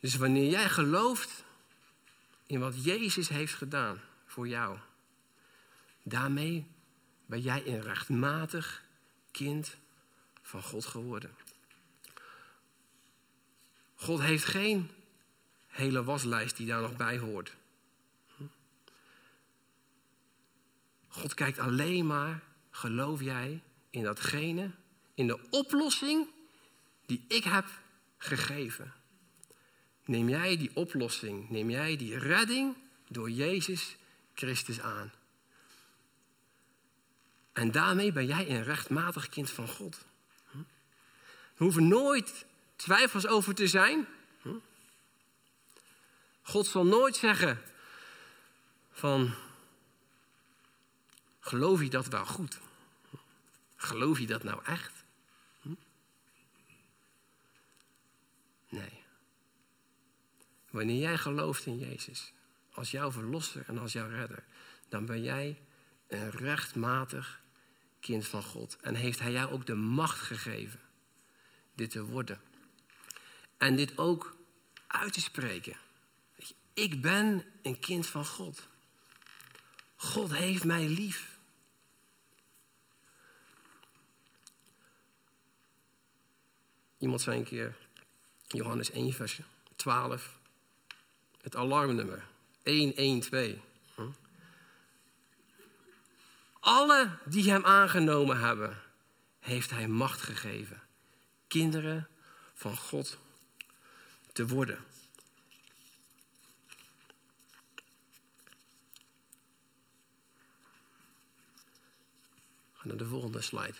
[0.00, 1.44] Dus wanneer jij gelooft
[2.46, 4.78] in wat Jezus heeft gedaan voor jou.
[6.02, 6.66] Daarmee
[7.26, 8.82] ben jij een rechtmatig
[9.30, 9.76] kind
[10.42, 11.30] van God geworden.
[13.94, 14.90] God heeft geen
[15.66, 17.54] hele waslijst die daar nog bij hoort.
[21.08, 24.70] God kijkt alleen maar, geloof jij, in datgene,
[25.14, 26.28] in de oplossing
[27.06, 27.66] die ik heb
[28.18, 28.92] gegeven
[30.04, 32.76] neem jij die oplossing, neem jij die redding
[33.08, 33.96] door Jezus
[34.34, 35.12] Christus aan.
[37.52, 40.04] En daarmee ben jij een rechtmatig kind van God.
[40.50, 40.58] Hm?
[40.58, 40.64] Er
[41.56, 44.06] hoeven nooit twijfels over te zijn.
[44.42, 44.48] Hm?
[46.42, 47.62] God zal nooit zeggen
[48.92, 49.34] van,
[51.40, 52.60] geloof je dat wel goed?
[53.76, 54.92] Geloof je dat nou echt?
[55.62, 55.74] Hm?
[58.68, 59.02] Nee.
[60.74, 62.32] Wanneer jij gelooft in Jezus,
[62.72, 64.44] als jouw verlosser en als jouw redder,
[64.88, 65.60] dan ben jij
[66.06, 67.40] een rechtmatig
[68.00, 68.76] kind van God.
[68.80, 70.80] En heeft Hij jou ook de macht gegeven
[71.74, 72.40] dit te worden.
[73.56, 74.36] En dit ook
[74.86, 75.76] uit te spreken.
[76.72, 78.68] Ik ben een kind van God.
[79.96, 81.38] God heeft mij lief.
[86.98, 87.76] Iemand zei een keer,
[88.46, 89.40] Johannes 1, vers
[89.76, 90.42] 12,
[91.44, 92.24] het alarmnummer
[92.62, 93.54] 112.
[93.94, 94.02] Hm?
[96.60, 98.82] Alle die hem aangenomen hebben,
[99.40, 100.82] heeft hij macht gegeven.
[101.48, 102.08] Kinderen
[102.54, 103.18] van God
[104.32, 104.84] te worden.
[112.72, 113.74] Ga naar de volgende slide.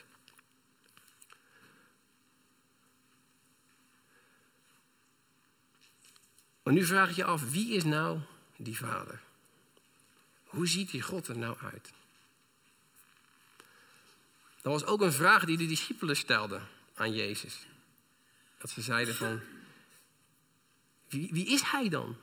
[6.65, 8.19] Maar nu vraag je je af, wie is nou
[8.57, 9.21] die vader?
[10.45, 11.93] Hoe ziet die God er nou uit?
[14.63, 17.67] Dat was ook een vraag die de discipelen stelden aan Jezus.
[18.59, 19.41] Dat ze zeiden van,
[21.09, 22.17] wie, wie is hij dan?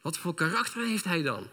[0.00, 1.48] Wat voor karakter heeft hij dan?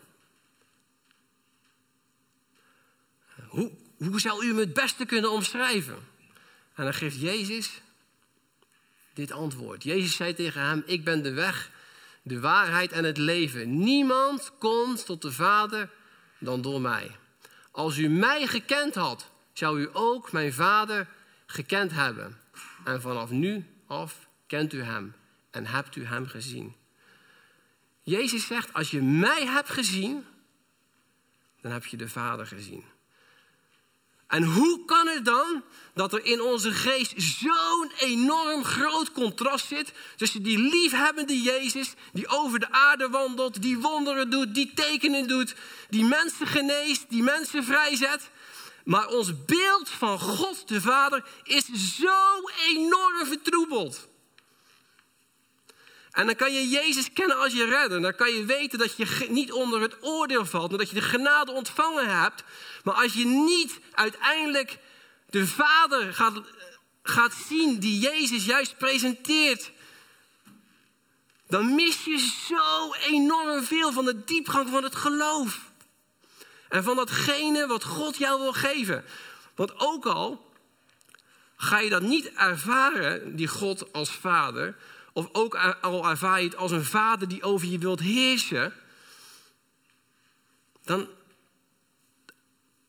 [3.48, 6.08] Hoe, hoe zou u hem het beste kunnen omschrijven?
[6.74, 7.82] En dan geeft Jezus
[9.20, 9.84] dit antwoord.
[9.84, 11.72] Jezus zei tegen hem: Ik ben de weg,
[12.22, 13.78] de waarheid en het leven.
[13.78, 15.90] Niemand komt tot de Vader
[16.38, 17.16] dan door mij.
[17.72, 21.08] Als u mij gekend had, zou u ook mijn Vader
[21.46, 22.38] gekend hebben.
[22.84, 25.14] En vanaf nu af kent u hem
[25.52, 26.76] en hebt u hem gezien.
[28.02, 30.26] Jezus zegt: Als je mij hebt gezien,
[31.62, 32.84] dan heb je de Vader gezien.
[34.30, 35.64] En hoe kan het dan
[35.94, 42.28] dat er in onze geest zo'n enorm groot contrast zit tussen die liefhebbende Jezus, die
[42.28, 45.56] over de aarde wandelt, die wonderen doet, die tekenen doet,
[45.90, 48.30] die mensen geneest, die mensen vrijzet.
[48.84, 51.66] Maar ons beeld van God de Vader is
[51.98, 54.08] zo enorm vertroebeld.
[56.12, 58.02] En dan kan je Jezus kennen als je redder.
[58.02, 61.02] Dan kan je weten dat je niet onder het oordeel valt, maar dat je de
[61.02, 62.44] genade ontvangen hebt.
[62.84, 64.80] Maar als je niet uiteindelijk
[65.30, 66.42] de Vader gaat,
[67.04, 69.72] gaat zien die Jezus juist presenteert,
[71.48, 75.60] dan mis je zo enorm veel van de diepgang van het geloof.
[76.70, 79.06] En van datgene wat God jou wil geven.
[79.56, 80.52] Want ook al
[81.56, 84.76] ga je dat niet ervaren, die God als Vader,
[85.14, 88.74] of ook al ervaar je het als een vader die over je wilt heersen,
[90.84, 91.08] dan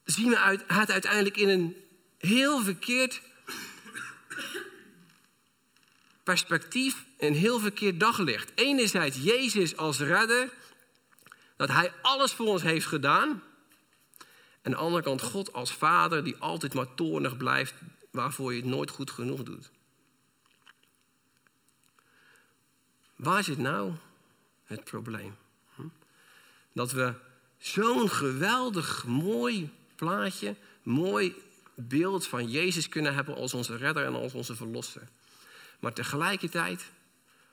[0.05, 1.77] zien we het uiteindelijk in een
[2.19, 3.21] heel verkeerd
[6.23, 8.53] perspectief, een heel verkeerd daglicht.
[8.55, 10.53] Enerzijds Jezus als redder,
[11.57, 13.29] dat Hij alles voor ons heeft gedaan.
[13.29, 13.39] En
[14.63, 17.75] aan de andere kant God als vader die altijd maar toornig blijft,
[18.11, 19.71] waarvoor je het nooit goed genoeg doet.
[23.21, 23.93] Waar zit nou
[24.65, 25.37] het probleem?
[25.75, 25.83] Hm?
[26.73, 27.15] Dat we
[27.59, 31.35] zo'n geweldig mooi plaatje, mooi
[31.75, 35.09] beeld van Jezus kunnen hebben als onze redder en als onze verlosser.
[35.79, 36.91] Maar tegelijkertijd,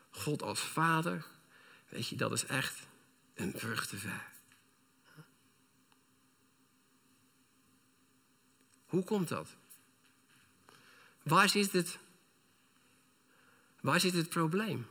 [0.09, 1.25] God als vader,
[1.89, 2.87] weet je, dat is echt
[3.33, 4.25] een brug te ver.
[8.85, 9.49] Hoe komt dat?
[11.23, 11.97] Waar zit het?
[13.81, 14.87] Waar zit het probleem?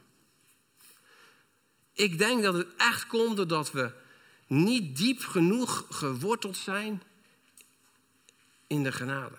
[1.96, 3.90] Ik denk dat het echt komt doordat we
[4.46, 7.02] niet diep genoeg geworteld zijn
[8.66, 9.36] in de genade.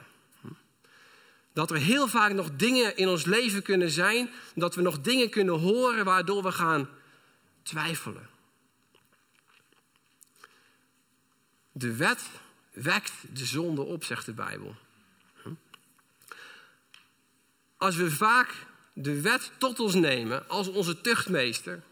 [1.54, 5.30] Dat er heel vaak nog dingen in ons leven kunnen zijn, dat we nog dingen
[5.30, 6.90] kunnen horen waardoor we gaan
[7.64, 8.30] twijfelen.
[11.72, 12.30] De wet
[12.72, 14.76] wekt de zonde op, zegt de Bijbel.
[17.78, 21.84] Als we vaak de wet tot ons nemen als onze tuchtmeester,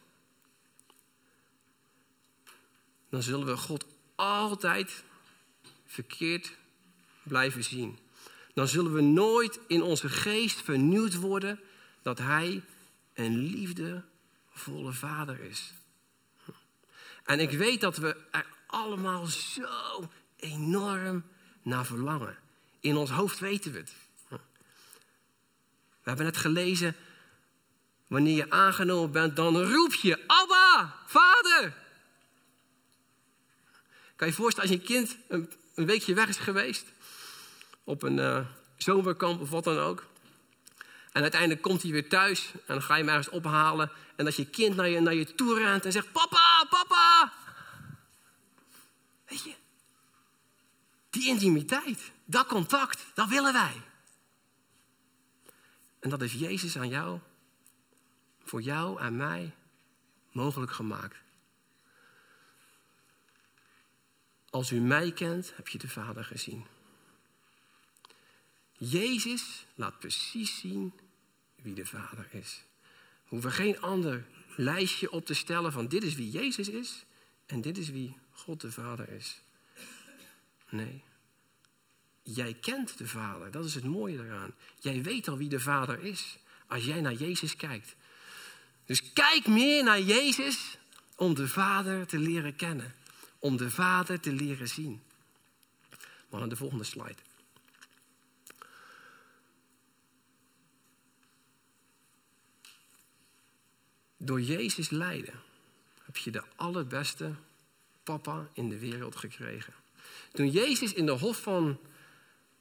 [3.16, 5.04] dan zullen we God altijd
[5.86, 6.52] verkeerd
[7.24, 8.00] blijven zien.
[8.54, 11.60] Dan zullen we nooit in onze geest vernieuwd worden
[12.02, 12.64] dat Hij
[13.14, 15.74] een liefdevolle Vader is.
[17.24, 21.24] En ik weet dat we er allemaal zo enorm
[21.62, 22.38] naar verlangen.
[22.80, 23.94] In ons hoofd weten we het.
[24.30, 26.96] We hebben net gelezen,
[28.08, 31.84] wanneer je aangenomen bent, dan roep je, Abba, Vader.
[34.16, 35.50] Kan je je voorstellen als je kind een,
[35.86, 36.86] weekje weg is geweest?
[37.84, 38.46] Op een uh,
[38.78, 40.06] zomerkamp of wat dan ook.
[41.12, 43.92] En uiteindelijk komt hij weer thuis en dan ga je hem ergens ophalen.
[44.16, 47.34] En dat je kind naar je, naar je toe rent en zegt: Papa, papa.
[49.28, 49.54] Weet je,
[51.10, 53.82] die intimiteit, dat contact, dat willen wij.
[56.00, 57.20] En dat is Jezus aan jou,
[58.44, 59.54] voor jou en mij
[60.32, 61.25] mogelijk gemaakt.
[64.56, 66.66] Als u mij kent, heb je de Vader gezien.
[68.78, 70.94] Jezus laat precies zien
[71.56, 72.64] wie de Vader is.
[72.82, 77.06] We hoeven geen ander lijstje op te stellen van dit is wie Jezus is
[77.46, 79.42] en dit is wie God de Vader is.
[80.70, 81.04] Nee.
[82.24, 84.54] Jij kent de Vader, dat is het mooie eraan.
[84.80, 86.38] Jij weet al wie de Vader is
[86.68, 87.96] als jij naar Jezus kijkt.
[88.86, 90.78] Dus kijk meer naar Jezus
[91.16, 92.96] om de Vader te leren kennen.
[93.46, 95.02] Om de Vader te leren zien.
[96.30, 97.22] Maar aan de volgende slide.
[104.18, 105.42] Door Jezus lijden
[106.04, 107.36] heb je de allerbeste
[108.04, 109.74] papa in de wereld gekregen.
[110.32, 111.80] Toen Jezus in de hof van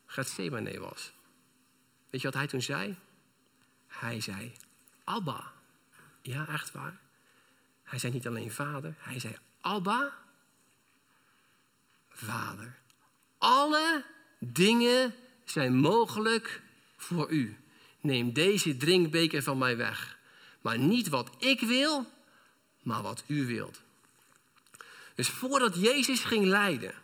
[0.07, 1.13] Gethsemane was,
[2.11, 2.97] weet je wat hij toen zei?
[3.87, 4.53] Hij zei,
[5.05, 5.53] Abba.
[6.23, 7.01] Ja, echt waar.
[7.83, 10.24] Hij zei niet alleen vader, hij zei Abba,
[12.15, 12.79] vader.
[13.39, 14.05] Alle
[14.39, 16.63] dingen zijn mogelijk
[16.97, 17.57] voor u.
[18.01, 20.19] Neem deze drinkbeker van mij weg.
[20.61, 22.13] Maar niet wat ik wil,
[22.83, 23.83] maar wat u wilt.
[25.15, 26.95] Dus voordat Jezus ging lijden,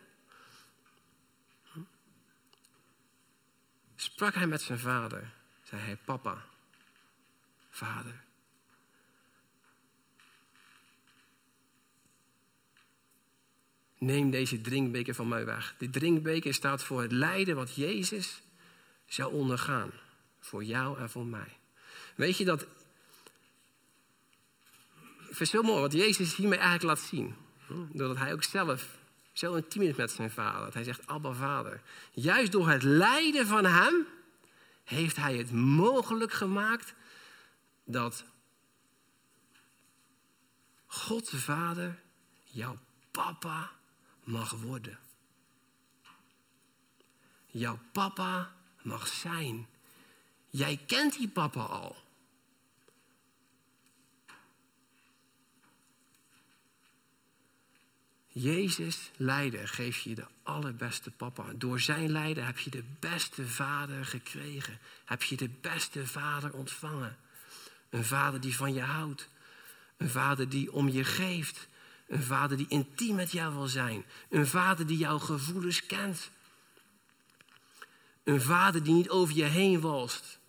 [3.95, 5.33] sprak hij met zijn vader.
[5.63, 6.45] Zei hij, papa,
[7.69, 8.23] vader.
[14.03, 15.75] Neem deze drinkbeker van mij weg.
[15.77, 18.41] Die drinkbeker staat voor het lijden wat Jezus
[19.05, 19.91] zou ondergaan.
[20.39, 21.57] Voor jou en voor mij.
[22.15, 22.61] Weet je dat
[25.29, 27.35] ik vind mooi wat Jezus hiermee eigenlijk laat zien.
[27.91, 28.87] Doordat hij ook zelf
[29.33, 30.63] zo intiem is met zijn vader.
[30.63, 31.81] Dat hij zegt, Abba vader.
[32.11, 34.05] Juist door het lijden van hem
[34.83, 36.93] heeft hij het mogelijk gemaakt
[37.83, 38.23] dat
[40.85, 41.99] God de Vader
[42.43, 42.77] jouw
[43.11, 43.71] papa
[44.23, 44.99] mag worden.
[47.45, 49.67] Jouw papa mag zijn.
[50.49, 51.95] Jij kent die papa al.
[58.33, 61.45] Jezus lijden geeft je de allerbeste papa.
[61.55, 64.79] Door zijn lijden heb je de beste vader gekregen.
[65.05, 67.17] Heb je de beste vader ontvangen.
[67.89, 69.29] Een vader die van je houdt.
[69.97, 71.67] Een vader die om je geeft.
[72.11, 74.05] Een vader die intiem met jou wil zijn.
[74.29, 76.29] Een vader die jouw gevoelens kent.
[78.23, 80.39] Een vader die niet over je heen walst.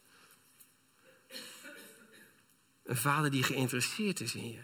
[2.83, 4.63] Een vader die geïnteresseerd is in je.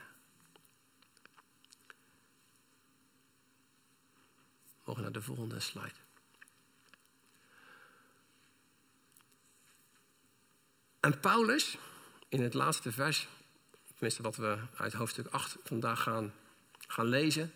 [4.85, 5.95] mogen naar de volgende slide.
[11.01, 11.79] En Paulus,
[12.29, 13.29] in het laatste vers,
[13.87, 16.33] tenminste wat we uit hoofdstuk 8 vandaag gaan,
[16.89, 17.53] gaan lezen,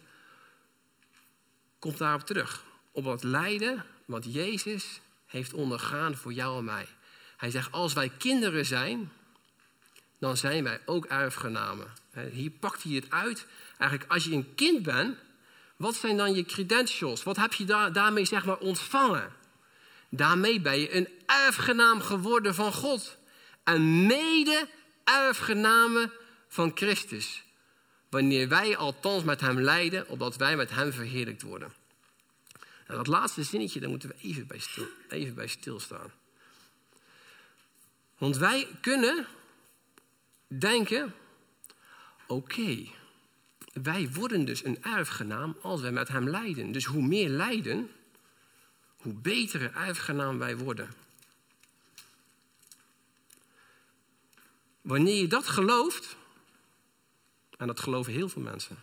[1.78, 2.64] komt daarop terug.
[2.90, 6.86] Op wat lijden wat Jezus heeft ondergaan voor jou en mij.
[7.36, 9.12] Hij zegt, als wij kinderen zijn,
[10.18, 11.86] dan zijn wij ook erfgenamen.
[12.30, 13.46] Hier pakt hij het uit.
[13.78, 15.18] Eigenlijk, als je een kind bent,
[15.76, 17.22] wat zijn dan je credentials?
[17.22, 19.32] Wat heb je daar, daarmee zeg maar ontvangen?
[20.08, 23.16] Daarmee ben je een erfgenaam geworden van God.
[23.64, 24.68] En mede
[25.04, 26.12] erfgenamen
[26.48, 27.42] van Christus.
[28.12, 31.72] Wanneer wij althans met hem lijden, opdat wij met hem verheerlijkt worden.
[32.86, 34.60] En dat laatste zinnetje, daar moeten we even bij,
[35.08, 36.12] even bij stilstaan.
[38.18, 39.26] Want wij kunnen
[40.46, 41.14] denken,
[42.26, 42.86] oké,
[43.72, 46.72] wij worden dus een erfgenaam als wij met hem lijden.
[46.72, 47.90] Dus hoe meer lijden,
[48.96, 50.94] hoe betere erfgenaam wij worden.
[54.80, 56.16] Wanneer je dat gelooft,
[57.62, 58.76] en dat geloven heel veel mensen,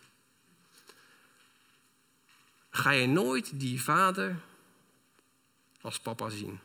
[2.69, 4.39] ga je nooit die vader
[5.81, 6.59] als papa zien.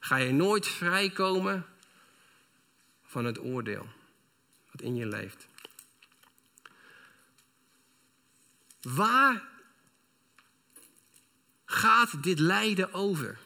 [0.00, 1.66] Ga je nooit vrijkomen
[3.04, 3.86] van het oordeel
[4.70, 5.46] wat in je leeft.
[8.80, 9.42] Waar
[11.64, 13.38] gaat dit lijden over?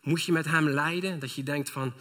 [0.00, 1.18] Moet je met hem lijden?
[1.18, 1.94] Dat je denkt van,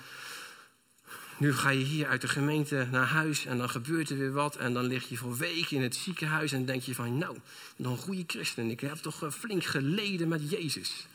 [1.38, 4.56] nu ga je hier uit de gemeente naar huis en dan gebeurt er weer wat.
[4.56, 7.38] En dan lig je voor weken in het ziekenhuis en denk je van, nou,
[7.78, 8.70] een goede christen.
[8.70, 11.08] Ik heb toch flink geleden met Jezus.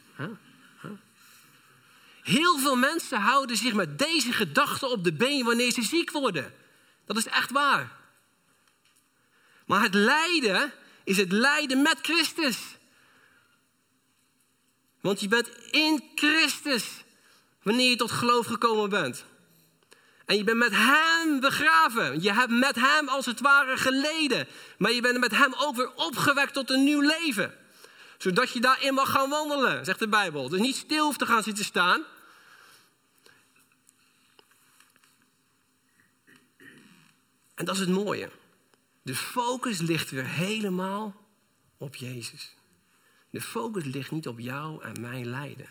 [2.22, 6.54] Heel veel mensen houden zich met deze gedachten op de been wanneer ze ziek worden.
[7.06, 7.96] Dat is echt waar.
[9.66, 10.72] Maar het lijden
[11.04, 12.58] is het lijden met Christus.
[15.00, 16.84] Want je bent in Christus
[17.62, 19.24] wanneer je tot geloof gekomen bent.
[20.28, 22.22] En je bent met Hem begraven.
[22.22, 24.46] Je hebt met Hem als het ware geleden.
[24.78, 27.54] Maar je bent met Hem ook weer opgewekt tot een nieuw leven.
[28.18, 30.48] Zodat je daarin mag gaan wandelen, zegt de Bijbel.
[30.48, 32.02] Dus niet stil hoeft te gaan zitten staan.
[37.54, 38.30] En dat is het mooie.
[39.02, 41.26] De focus ligt weer helemaal
[41.76, 42.54] op Jezus.
[43.30, 45.68] De focus ligt niet op jou en mijn lijden.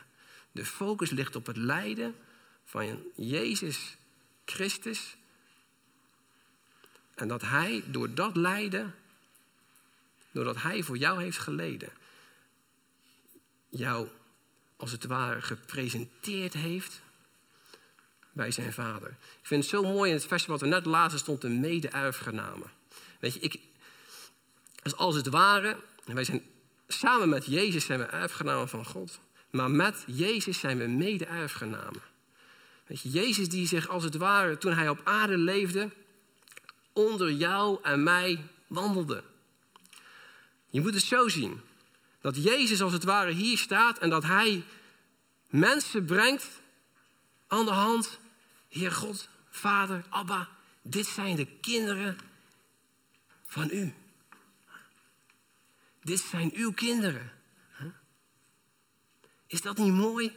[0.51, 2.15] De focus ligt op het lijden
[2.63, 3.97] van Jezus
[4.51, 5.15] Christus.
[7.15, 8.95] En dat Hij door dat lijden,
[10.31, 11.89] doordat Hij voor jou heeft geleden,
[13.69, 14.07] jou
[14.75, 17.01] als het ware gepresenteerd heeft
[18.31, 19.09] bij zijn vader.
[19.09, 22.65] Ik vind het zo mooi in het vers wat we net lazen stond, de mede-erfgename.
[23.19, 23.59] Weet je, ik,
[24.95, 26.41] als het ware, wij zijn
[26.87, 29.19] samen met Jezus zijn we erfgenamen van God.
[29.49, 32.01] Maar met Jezus zijn we mede-erfgenamen.
[32.87, 35.91] Jezus die zich als het ware, toen hij op aarde leefde,
[36.93, 39.23] onder jou en mij wandelde.
[40.69, 41.61] Je moet het zo zien.
[42.21, 44.63] Dat Jezus als het ware hier staat en dat hij
[45.47, 46.47] mensen brengt
[47.47, 48.19] aan de hand.
[48.69, 50.49] Heer God, Vader, Abba,
[50.81, 52.17] dit zijn de kinderen
[53.45, 53.93] van u.
[56.01, 57.31] Dit zijn uw kinderen.
[59.47, 60.35] Is dat niet mooi?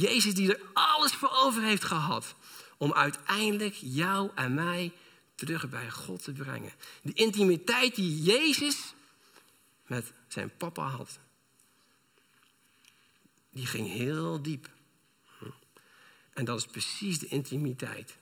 [0.00, 2.34] Jezus die er alles voor over heeft gehad
[2.76, 4.92] om uiteindelijk jou en mij
[5.34, 6.72] terug bij God te brengen.
[7.02, 8.94] De intimiteit die Jezus
[9.86, 11.18] met zijn papa had,
[13.50, 14.68] die ging heel diep.
[16.32, 18.16] En dat is precies de intimiteit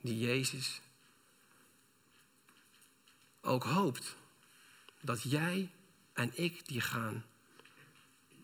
[0.00, 0.80] die Jezus
[3.40, 4.16] ook hoopt
[5.00, 5.70] dat jij
[6.12, 7.24] en ik die gaan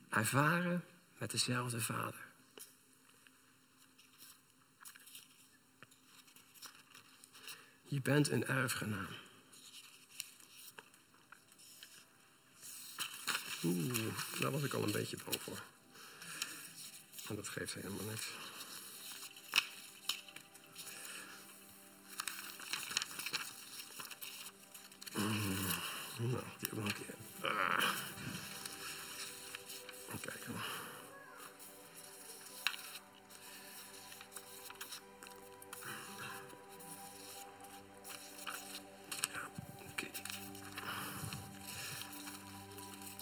[0.09, 0.85] ervaren
[1.19, 2.28] met dezelfde Vader.
[7.89, 9.09] Je bent een erfgenaam.
[13.65, 15.63] Oeh, daar was ik al een beetje bang voor.
[17.27, 18.27] Maar dat geeft helemaal niks.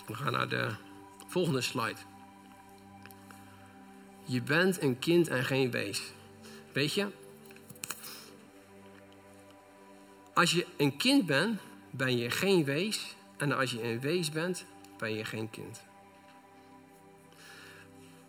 [0.07, 0.74] We gaan naar de
[1.26, 2.00] volgende slide.
[4.24, 6.02] Je bent een kind en geen wees.
[6.72, 7.07] Weet je?
[10.34, 13.16] Als je een kind bent, ben je geen wees.
[13.36, 14.64] En als je een wees bent,
[14.98, 15.82] ben je geen kind.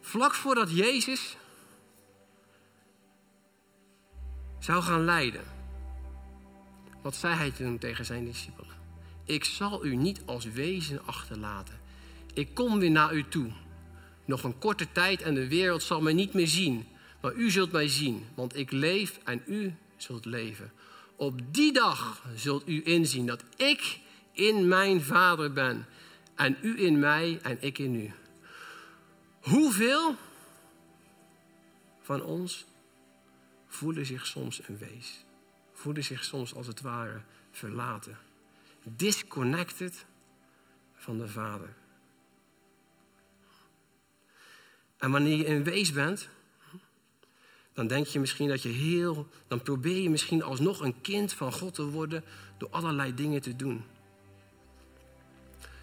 [0.02, 1.38] Vlak voordat Jezus
[4.60, 5.44] zou gaan lijden,
[7.02, 8.77] wat zei hij toen tegen zijn discipelen?
[9.28, 11.80] Ik zal u niet als wezen achterlaten.
[12.34, 13.52] Ik kom weer naar u toe.
[14.26, 16.88] Nog een korte tijd en de wereld zal mij niet meer zien.
[17.22, 20.72] Maar u zult mij zien, want ik leef en u zult leven.
[21.16, 24.00] Op die dag zult u inzien dat ik
[24.32, 25.86] in mijn Vader ben.
[26.36, 28.12] En u in mij en ik in u.
[29.40, 30.16] Hoeveel
[32.02, 32.66] van ons
[33.68, 35.26] voelen zich soms een wees?
[35.74, 37.22] Voelen zich soms als het ware
[37.52, 38.27] verlaten.
[38.96, 40.06] Disconnected
[40.96, 41.76] van de Vader.
[44.98, 46.30] En wanneer je een wees bent,
[47.74, 51.54] dan denk je misschien dat je heel, dan probeer je misschien alsnog een kind van
[51.54, 52.24] God te worden
[52.58, 53.84] door allerlei dingen te doen.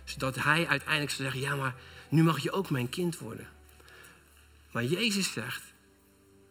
[0.04, 1.74] Zodat hij uiteindelijk zal zeggen, ja maar
[2.08, 3.48] nu mag je ook mijn kind worden.
[4.72, 5.62] Maar Jezus zegt,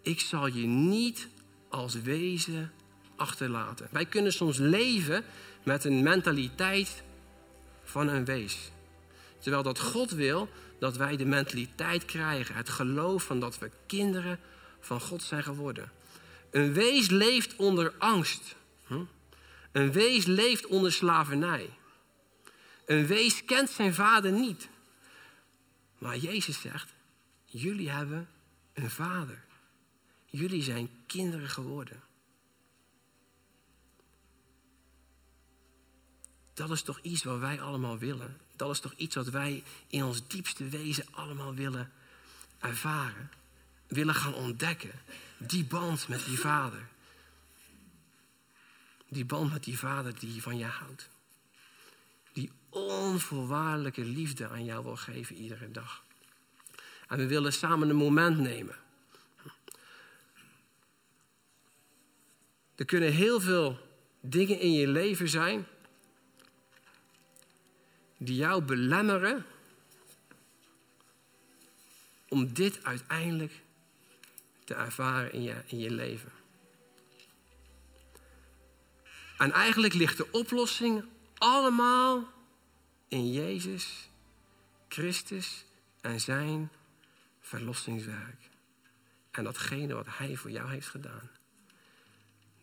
[0.02, 1.28] ik zal je niet
[1.70, 2.72] als wezen
[3.16, 3.88] achterlaten.
[3.92, 5.24] Wij kunnen soms leven
[5.64, 7.04] met een mentaliteit
[7.84, 8.72] van een wees.
[9.40, 10.50] Terwijl dat God wil
[10.80, 14.40] dat wij de mentaliteit krijgen, het geloof van dat we kinderen
[14.80, 15.92] van God zijn geworden.
[16.52, 18.56] Een wees leeft onder angst.
[18.86, 19.04] Hm?
[19.72, 21.70] Een wees leeft onder slavernij.
[22.86, 24.70] Een wees kent zijn vader niet.
[25.98, 26.94] Maar Jezus zegt,
[27.46, 28.30] jullie hebben
[28.74, 29.44] een vader.
[30.26, 32.02] Jullie zijn kinderen geworden.
[36.54, 38.38] Dat is toch iets wat wij allemaal willen.
[38.56, 41.92] Dat is toch iets wat wij in ons diepste wezen allemaal willen
[42.60, 43.32] ervaren,
[43.88, 44.92] willen gaan ontdekken.
[45.38, 46.88] Die band met die vader.
[49.08, 51.10] Die band met die vader die van je houdt.
[52.34, 56.04] Die onvoorwaardelijke liefde aan jou wil geven iedere dag.
[57.08, 58.76] En we willen samen een moment nemen.
[62.76, 63.80] Er kunnen heel veel
[64.22, 65.68] dingen in je leven zijn
[68.26, 69.46] die jou belemmeren
[72.30, 73.62] om dit uiteindelijk
[74.64, 76.32] te ervaren in je, in je leven.
[79.38, 81.06] En eigenlijk ligt de oplossing
[81.38, 82.32] allemaal
[83.08, 84.10] in Jezus,
[84.88, 85.66] Christus
[86.02, 86.72] en zijn
[87.40, 88.50] verlossingswerk.
[89.32, 91.30] En datgene wat Hij voor jou heeft gedaan.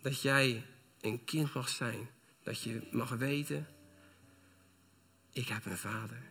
[0.03, 0.67] Dat jij
[1.01, 2.11] een kind mag zijn.
[2.43, 3.67] Dat je mag weten,
[5.33, 6.22] ik heb een vader.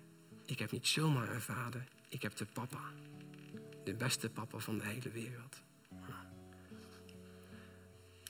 [0.45, 2.81] Ik heb niet zomaar een vader, ik heb de papa.
[3.83, 5.61] De beste papa van de hele wereld.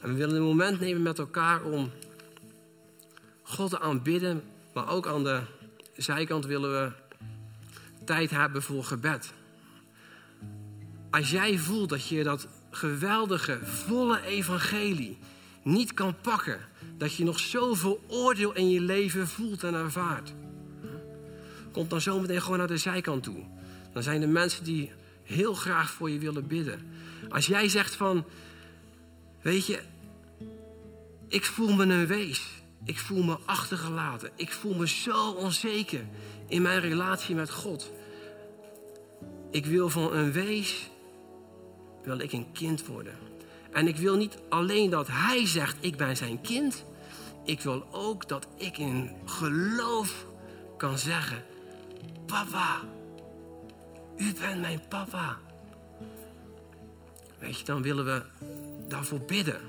[0.01, 1.91] En we willen een moment nemen met elkaar om
[3.41, 4.43] God te aanbidden,
[4.73, 5.41] maar ook aan de
[5.95, 6.91] zijkant willen we
[8.05, 9.33] tijd hebben voor gebed.
[11.09, 15.17] Als jij voelt dat je dat geweldige, volle evangelie
[15.63, 16.59] niet kan pakken,
[16.97, 20.33] dat je nog zoveel oordeel in je leven voelt en ervaart,
[21.79, 23.43] kom dan zometeen gewoon naar de zijkant toe.
[23.93, 24.91] Dan zijn er mensen die
[25.23, 26.91] heel graag voor je willen bidden.
[27.29, 28.25] Als jij zegt van,
[29.41, 29.79] weet je,
[31.27, 32.41] ik voel me een wees.
[32.85, 34.29] Ik voel me achtergelaten.
[34.35, 36.05] Ik voel me zo onzeker
[36.47, 37.91] in mijn relatie met God.
[39.51, 40.89] Ik wil van een wees,
[42.03, 43.13] wil ik een kind worden.
[43.71, 46.85] En ik wil niet alleen dat Hij zegt, ik ben zijn kind.
[47.45, 50.25] Ik wil ook dat ik in geloof
[50.77, 51.43] kan zeggen,
[52.29, 52.81] papa,
[54.17, 55.37] u bent mijn papa.
[57.39, 58.21] Weet je, dan willen we
[58.87, 59.59] daarvoor bidden.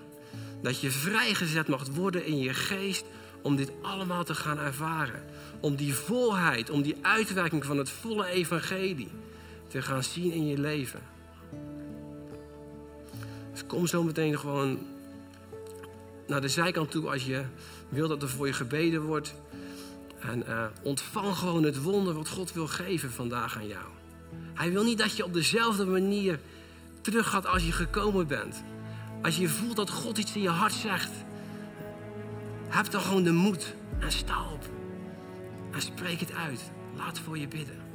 [0.62, 3.04] Dat je vrijgezet mag worden in je geest
[3.42, 5.22] om dit allemaal te gaan ervaren.
[5.60, 9.08] Om die volheid, om die uitwerking van het volle evangelie
[9.68, 11.00] te gaan zien in je leven.
[13.52, 14.78] Dus kom zo meteen gewoon
[16.26, 17.44] naar de zijkant toe als je
[17.88, 19.34] wil dat er voor je gebeden wordt.
[20.20, 23.84] En uh, ontvang gewoon het wonder wat God wil geven vandaag aan jou.
[24.54, 26.40] Hij wil niet dat je op dezelfde manier
[27.00, 28.64] terug gaat als je gekomen bent.
[29.22, 31.10] Als je voelt dat God iets in je hart zegt,
[32.68, 34.70] heb dan gewoon de moed en sta op.
[35.72, 36.70] En spreek het uit.
[36.96, 37.89] Laat voor je bidden.